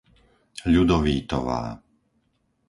Ľudovítová 0.73 1.61